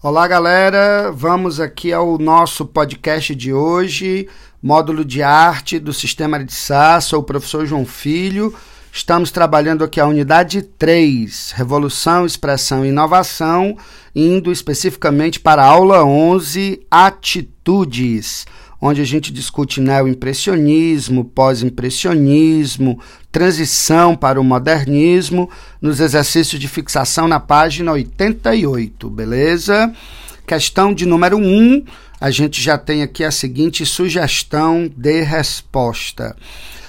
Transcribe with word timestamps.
Olá, 0.00 0.28
galera. 0.28 1.10
Vamos 1.10 1.58
aqui 1.58 1.92
ao 1.92 2.18
nosso 2.18 2.64
podcast 2.64 3.34
de 3.34 3.52
hoje, 3.52 4.28
módulo 4.62 5.04
de 5.04 5.24
arte 5.24 5.80
do 5.80 5.92
Sistema 5.92 6.44
de 6.44 6.52
Sá. 6.52 7.00
Sou 7.00 7.18
o 7.18 7.24
professor 7.24 7.66
João 7.66 7.84
Filho. 7.84 8.54
Estamos 8.92 9.32
trabalhando 9.32 9.82
aqui 9.82 9.98
a 9.98 10.06
unidade 10.06 10.62
3, 10.62 11.50
Revolução, 11.50 12.24
Expressão 12.24 12.86
e 12.86 12.90
Inovação, 12.90 13.76
indo 14.14 14.52
especificamente 14.52 15.40
para 15.40 15.64
a 15.64 15.66
aula 15.66 16.04
11, 16.04 16.80
Atitudes 16.88 18.46
onde 18.80 19.00
a 19.00 19.04
gente 19.04 19.32
discute 19.32 19.80
neo-impressionismo, 19.80 21.24
pós-impressionismo, 21.24 23.00
transição 23.32 24.14
para 24.14 24.40
o 24.40 24.44
modernismo, 24.44 25.50
nos 25.80 26.00
exercícios 26.00 26.60
de 26.60 26.68
fixação 26.68 27.26
na 27.26 27.40
página 27.40 27.92
88, 27.92 29.10
beleza? 29.10 29.92
Questão 30.46 30.94
de 30.94 31.04
número 31.04 31.36
1, 31.36 31.84
a 32.20 32.30
gente 32.30 32.62
já 32.62 32.78
tem 32.78 33.02
aqui 33.02 33.24
a 33.24 33.30
seguinte 33.30 33.84
sugestão 33.84 34.90
de 34.96 35.22
resposta. 35.22 36.36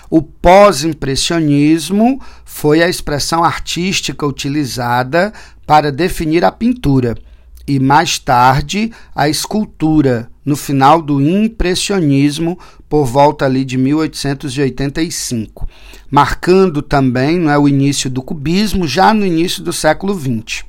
O 0.09 0.21
pós-impressionismo 0.21 2.19
foi 2.45 2.81
a 2.81 2.89
expressão 2.89 3.43
artística 3.43 4.25
utilizada 4.25 5.31
para 5.67 5.91
definir 5.91 6.43
a 6.43 6.51
pintura 6.51 7.15
e 7.69 7.79
mais 7.79 8.17
tarde 8.17 8.91
a 9.13 9.29
escultura, 9.29 10.27
no 10.43 10.55
final 10.55 10.99
do 10.99 11.21
impressionismo, 11.21 12.57
por 12.89 13.05
volta 13.05 13.45
ali 13.45 13.63
de 13.63 13.77
1885, 13.77 15.69
marcando 16.09 16.81
também 16.81 17.37
não 17.37 17.51
é, 17.51 17.59
o 17.59 17.69
início 17.69 18.09
do 18.09 18.23
cubismo, 18.23 18.87
já 18.87 19.13
no 19.13 19.23
início 19.23 19.61
do 19.61 19.71
século 19.71 20.19
XX. 20.19 20.63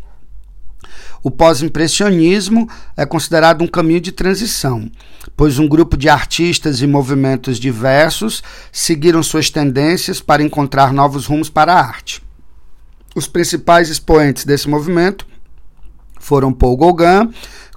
O 1.22 1.30
pós-impressionismo 1.30 2.68
é 2.94 3.06
considerado 3.06 3.62
um 3.62 3.66
caminho 3.66 4.02
de 4.02 4.12
transição, 4.12 4.91
pois 5.34 5.58
um 5.58 5.66
grupo 5.66 5.97
de 5.97 6.10
artistas 6.10 6.82
e 6.82 6.86
movimentos 6.86 7.58
diversos 7.58 8.42
seguiram 8.70 9.22
suas 9.22 9.48
tendências 9.48 10.20
para 10.20 10.42
encontrar 10.42 10.92
novos 10.92 11.25
rumos 11.25 11.48
para 11.48 11.72
a 11.72 11.80
arte. 11.80 12.22
Os 13.16 13.27
principais 13.27 13.88
expoentes 13.88 14.44
desse 14.44 14.69
movimento 14.69 15.30
foram 16.20 16.52
Paul 16.52 16.76
Gauguin, 16.76 17.30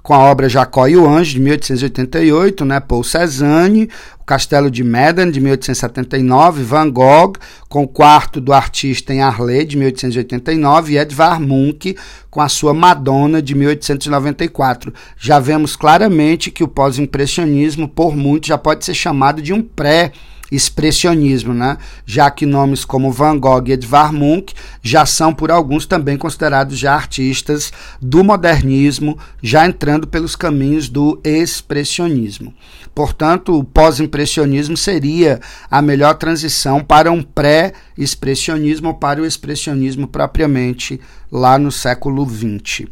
com 0.04 0.12
a 0.12 0.18
obra 0.18 0.50
Jacó 0.50 0.86
e 0.86 0.98
o 0.98 1.08
Anjo, 1.08 1.32
de 1.32 1.40
1888, 1.40 2.64
né? 2.66 2.78
Paul 2.78 3.02
Cézanne, 3.02 3.88
o 4.20 4.24
Castelo 4.24 4.70
de 4.70 4.84
Medan, 4.84 5.30
de 5.30 5.40
1879, 5.40 6.62
Van 6.62 6.90
Gogh, 6.90 7.32
com 7.70 7.82
o 7.82 7.88
quarto 7.88 8.38
do 8.38 8.52
artista 8.52 9.14
em 9.14 9.22
Arles, 9.22 9.66
de 9.66 9.78
1889, 9.78 10.92
e 10.92 10.98
Edvard 10.98 11.42
Munch, 11.42 11.96
com 12.30 12.42
a 12.42 12.50
sua 12.50 12.74
Madonna, 12.74 13.40
de 13.40 13.54
1894. 13.54 14.92
Já 15.18 15.40
vemos 15.40 15.74
claramente 15.74 16.50
que 16.50 16.62
o 16.62 16.68
pós-impressionismo, 16.68 17.88
por 17.88 18.14
muito, 18.14 18.46
já 18.46 18.58
pode 18.58 18.84
ser 18.84 18.94
chamado 18.94 19.40
de 19.40 19.54
um 19.54 19.62
pré 19.62 20.12
expressionismo, 20.54 21.52
né? 21.52 21.78
já 22.06 22.30
que 22.30 22.46
nomes 22.46 22.84
como 22.84 23.12
Van 23.12 23.38
Gogh 23.38 23.64
e 23.66 23.72
Edvard 23.72 24.14
Munch 24.14 24.54
já 24.82 25.06
são 25.06 25.32
por 25.32 25.50
alguns 25.50 25.86
também 25.86 26.16
considerados 26.16 26.78
já 26.78 26.94
artistas 26.94 27.72
do 28.00 28.22
modernismo, 28.22 29.18
já 29.42 29.66
entrando 29.66 30.06
pelos 30.06 30.36
caminhos 30.36 30.88
do 30.88 31.20
expressionismo. 31.24 32.54
Portanto, 32.94 33.58
o 33.58 33.64
pós-impressionismo 33.64 34.76
seria 34.76 35.40
a 35.68 35.82
melhor 35.82 36.14
transição 36.14 36.82
para 36.82 37.10
um 37.10 37.22
pré-expressionismo 37.22 38.88
ou 38.88 38.94
para 38.94 39.20
o 39.20 39.26
expressionismo 39.26 40.06
propriamente 40.06 41.00
lá 41.30 41.58
no 41.58 41.72
século 41.72 42.24
XX. 42.24 42.86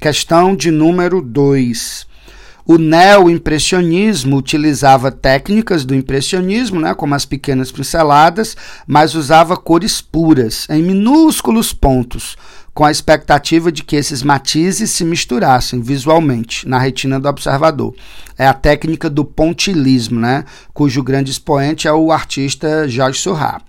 Questão 0.00 0.56
de 0.56 0.70
número 0.70 1.20
2. 1.20 2.11
O 2.64 2.78
neo-impressionismo 2.78 4.36
utilizava 4.36 5.10
técnicas 5.10 5.84
do 5.84 5.94
impressionismo, 5.94 6.80
né, 6.80 6.94
como 6.94 7.14
as 7.14 7.26
pequenas 7.26 7.72
pinceladas, 7.72 8.56
mas 8.86 9.14
usava 9.14 9.56
cores 9.56 10.00
puras, 10.00 10.66
em 10.70 10.80
minúsculos 10.80 11.72
pontos, 11.72 12.36
com 12.72 12.84
a 12.84 12.90
expectativa 12.90 13.72
de 13.72 13.82
que 13.82 13.96
esses 13.96 14.22
matizes 14.22 14.90
se 14.92 15.04
misturassem 15.04 15.80
visualmente 15.80 16.66
na 16.68 16.78
retina 16.78 17.18
do 17.18 17.28
observador. 17.28 17.94
É 18.38 18.46
a 18.46 18.54
técnica 18.54 19.10
do 19.10 19.24
pontilismo, 19.24 20.20
né, 20.20 20.44
cujo 20.72 21.02
grande 21.02 21.32
expoente 21.32 21.88
é 21.88 21.92
o 21.92 22.12
artista 22.12 22.88
Georges 22.88 23.22
Seurat 23.22 23.62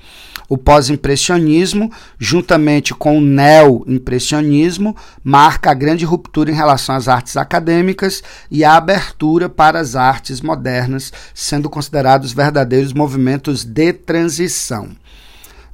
o 0.53 0.57
pós-impressionismo, 0.57 1.91
juntamente 2.19 2.93
com 2.93 3.17
o 3.17 3.21
neo-impressionismo, 3.21 4.95
marca 5.23 5.71
a 5.71 5.73
grande 5.73 6.05
ruptura 6.05 6.51
em 6.51 6.53
relação 6.53 6.93
às 6.93 7.07
artes 7.07 7.35
acadêmicas 7.37 8.21
e 8.51 8.63
a 8.63 8.75
abertura 8.75 9.49
para 9.49 9.79
as 9.79 9.95
artes 9.95 10.41
modernas, 10.41 11.11
sendo 11.33 11.71
considerados 11.71 12.33
verdadeiros 12.33 12.93
movimentos 12.93 13.63
de 13.63 13.93
transição. 13.93 14.89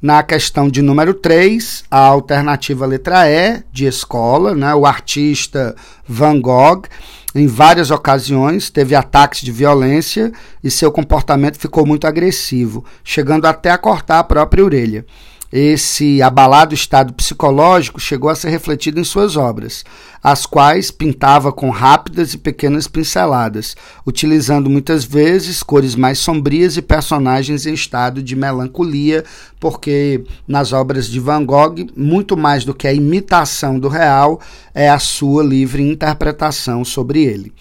Na 0.02 0.24
questão 0.24 0.70
de 0.70 0.82
número 0.82 1.14
3, 1.14 1.84
a 1.92 2.00
alternativa 2.00 2.86
letra 2.86 3.30
E, 3.30 3.62
de 3.74 3.86
escola, 3.86 4.56
né, 4.56 4.74
o 4.74 4.86
artista 4.86 5.76
Van 6.08 6.40
Gogh 6.40 6.84
em 7.36 7.46
várias 7.46 7.92
ocasiões, 7.92 8.70
teve 8.70 8.96
ataques 8.96 9.42
de 9.42 9.52
violência 9.52 10.32
e 10.64 10.72
seu 10.72 10.92
comportamento 10.92 11.60
ficou 11.60 11.86
muito 11.86 12.08
agressivo, 12.08 12.84
chegando 13.04 13.46
até 13.46 13.70
a 13.70 13.78
cortar 13.78 14.20
a 14.20 14.24
própria 14.24 14.66
orelha. 14.66 15.06
Esse 15.52 16.22
abalado 16.22 16.76
estado 16.76 17.12
psicológico 17.12 18.00
chegou 18.00 18.30
a 18.30 18.36
ser 18.36 18.50
refletido 18.50 19.00
em 19.00 19.04
suas 19.04 19.36
obras, 19.36 19.84
as 20.22 20.46
quais 20.46 20.92
pintava 20.92 21.52
com 21.52 21.72
rápidas 21.72 22.36
e 22.36 22.38
pequenas 22.38 22.88
pinceladas, 22.88 23.76
utilizando 24.06 24.70
muitas 24.70 25.04
vezes 25.04 25.64
cores 25.64 25.96
mais 25.96 26.20
sombrias 26.20 26.78
e 26.78 26.84
personagens 26.84 27.66
em 27.66 27.74
estado 27.74 28.22
de 28.22 28.36
melancolia, 28.36 29.26
porque 29.60 30.24
nas 30.48 30.72
obras 30.72 31.08
de 31.08 31.20
Van 31.20 31.44
Gogh, 31.44 31.88
muito 31.98 32.38
mais 32.38 32.64
do 32.64 32.74
que 32.74 32.88
a 32.88 32.94
imitação 32.94 33.80
do 33.80 33.88
real, 33.88 34.40
é 34.72 34.88
a 34.88 35.00
sua 35.00 35.44
livre 35.44 35.82
interpretação 35.82 36.86
sobre 36.86 37.24
ele. 37.24 37.52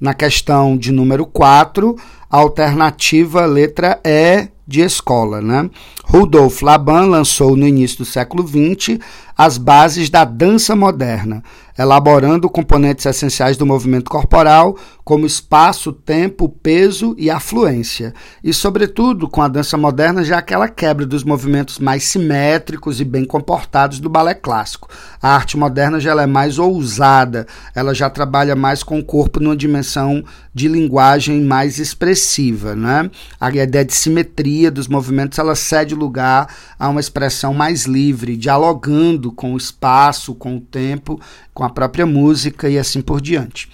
Na 0.00 0.14
questão 0.14 0.76
de 0.76 0.92
número 0.92 1.26
4, 1.26 1.96
a 2.30 2.36
alternativa 2.36 3.44
letra 3.46 4.00
E 4.04 4.48
de 4.66 4.80
escola. 4.80 5.40
Né? 5.40 5.68
Rudolf 6.04 6.62
Laban 6.62 7.06
lançou 7.06 7.56
no 7.56 7.66
início 7.66 7.98
do 7.98 8.04
século 8.04 8.46
XX 8.46 8.98
as 9.36 9.58
bases 9.58 10.10
da 10.10 10.24
dança 10.24 10.76
moderna, 10.76 11.42
elaborando 11.78 12.50
componentes 12.50 13.06
essenciais 13.06 13.56
do 13.56 13.66
movimento 13.66 14.10
corporal, 14.10 14.76
como 15.04 15.26
espaço, 15.26 15.92
tempo, 15.92 16.48
peso 16.48 17.14
e 17.18 17.30
afluência. 17.30 18.14
E, 18.42 18.52
sobretudo, 18.52 19.28
com 19.28 19.42
a 19.42 19.48
dança 19.48 19.76
moderna, 19.76 20.22
já 20.22 20.38
aquela 20.38 20.68
quebra 20.68 21.04
dos 21.04 21.24
movimentos 21.24 21.78
mais 21.78 22.04
simétricos 22.04 23.00
e 23.00 23.04
bem 23.04 23.24
comportados 23.24 23.98
do 23.98 24.08
balé 24.08 24.34
clássico. 24.34 24.88
A 25.20 25.34
arte 25.34 25.56
moderna 25.56 25.98
já 25.98 26.12
é 26.20 26.26
mais 26.26 26.58
ousada, 26.58 27.46
ela 27.74 27.94
já 27.94 28.08
trabalha 28.08 28.54
mais 28.54 28.82
com 28.82 28.98
o 28.98 29.04
corpo 29.04 29.40
numa 29.40 29.56
dimensão 29.56 30.22
de 30.54 30.68
linguagem 30.68 31.40
mais 31.42 31.78
expressiva. 31.78 32.76
Né? 32.76 33.10
A 33.40 33.50
ideia 33.50 33.84
de 33.84 33.94
simetria 33.94 34.70
dos 34.70 34.86
movimentos 34.86 35.38
ela 35.38 35.54
cede 35.54 35.94
lugar 35.94 36.48
a 36.78 36.88
uma 36.88 37.00
expressão 37.00 37.54
mais 37.54 37.86
livre, 37.86 38.36
dialogando 38.36 39.32
com 39.32 39.54
o 39.54 39.56
espaço, 39.56 40.34
com 40.34 40.56
o 40.56 40.60
tempo, 40.60 41.20
com 41.62 41.66
a 41.66 41.70
própria 41.70 42.04
música 42.04 42.68
e 42.68 42.76
assim 42.76 43.00
por 43.00 43.20
diante. 43.20 43.68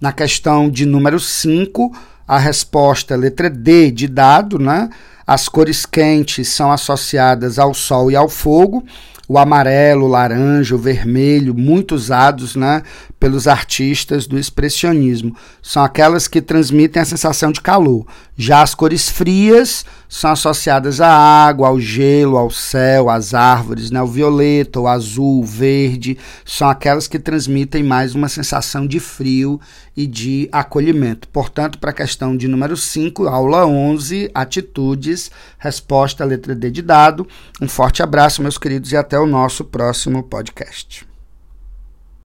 Na 0.00 0.12
questão 0.12 0.70
de 0.70 0.86
número 0.86 1.18
5, 1.18 1.92
a 2.28 2.38
resposta 2.38 3.16
letra 3.16 3.50
D 3.50 3.90
de 3.90 4.06
dado, 4.06 4.56
né? 4.56 4.88
As 5.26 5.48
cores 5.48 5.84
quentes 5.84 6.48
são 6.48 6.70
associadas 6.70 7.58
ao 7.58 7.74
sol 7.74 8.08
e 8.08 8.14
ao 8.14 8.28
fogo 8.28 8.84
o 9.26 9.36
amarelo, 9.36 10.04
o 10.04 10.08
laranja, 10.08 10.76
o 10.76 10.78
vermelho, 10.78 11.54
muito 11.54 11.94
usados 11.94 12.54
né, 12.54 12.82
pelos 13.24 13.48
artistas 13.48 14.26
do 14.26 14.38
expressionismo. 14.38 15.34
São 15.62 15.82
aquelas 15.82 16.28
que 16.28 16.42
transmitem 16.42 17.00
a 17.00 17.06
sensação 17.06 17.50
de 17.50 17.58
calor. 17.58 18.06
Já 18.36 18.60
as 18.60 18.74
cores 18.74 19.08
frias 19.08 19.82
são 20.06 20.30
associadas 20.30 21.00
à 21.00 21.08
água, 21.08 21.68
ao 21.68 21.80
gelo, 21.80 22.36
ao 22.36 22.50
céu, 22.50 23.08
às 23.08 23.32
árvores. 23.32 23.90
Né? 23.90 24.02
O 24.02 24.06
violeta, 24.06 24.78
o 24.78 24.86
azul, 24.86 25.40
o 25.40 25.42
verde 25.42 26.18
são 26.44 26.68
aquelas 26.68 27.08
que 27.08 27.18
transmitem 27.18 27.82
mais 27.82 28.14
uma 28.14 28.28
sensação 28.28 28.86
de 28.86 29.00
frio 29.00 29.58
e 29.96 30.06
de 30.06 30.46
acolhimento. 30.52 31.26
Portanto, 31.28 31.78
para 31.78 31.92
a 31.92 31.94
questão 31.94 32.36
de 32.36 32.46
número 32.46 32.76
5, 32.76 33.26
aula 33.26 33.64
11, 33.66 34.30
atitudes, 34.34 35.30
resposta 35.56 36.26
letra 36.26 36.54
D 36.54 36.70
de 36.70 36.82
dado. 36.82 37.26
Um 37.58 37.68
forte 37.68 38.02
abraço, 38.02 38.42
meus 38.42 38.58
queridos, 38.58 38.92
e 38.92 38.98
até 38.98 39.18
o 39.18 39.24
nosso 39.24 39.64
próximo 39.64 40.22
podcast. 40.22 41.13